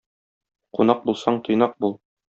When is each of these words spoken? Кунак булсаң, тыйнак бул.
Кунак 0.79 1.05
булсаң, 1.09 1.39
тыйнак 1.49 1.77
бул. 1.87 1.99